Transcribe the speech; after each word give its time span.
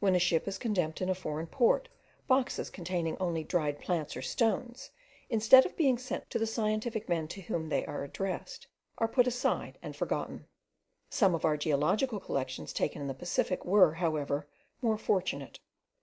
When 0.00 0.14
a 0.14 0.18
ship 0.18 0.48
is 0.48 0.56
condemned 0.56 1.02
in 1.02 1.10
a 1.10 1.14
foreign 1.14 1.46
port, 1.46 1.90
boxes 2.26 2.70
containing 2.70 3.18
only 3.20 3.44
dried 3.44 3.78
plants 3.78 4.16
or 4.16 4.22
stones, 4.22 4.90
instead 5.28 5.66
of 5.66 5.76
being 5.76 5.98
sent 5.98 6.30
to 6.30 6.38
the 6.38 6.46
scientific 6.46 7.06
men 7.06 7.28
to 7.28 7.42
whom 7.42 7.68
they 7.68 7.84
are 7.84 8.02
addressed, 8.02 8.66
are 8.96 9.06
put 9.08 9.26
aside 9.26 9.76
and 9.82 9.94
forgotten. 9.94 10.46
Some 11.10 11.34
of 11.34 11.44
our 11.44 11.58
geological 11.58 12.18
collections 12.18 12.72
taken 12.72 13.02
in 13.02 13.08
the 13.08 13.12
Pacific 13.12 13.66
were, 13.66 13.92
however, 13.92 14.46
more 14.80 14.96
fortunate. 14.96 15.60